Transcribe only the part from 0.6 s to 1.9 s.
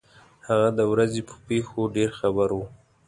د ورځې په پېښو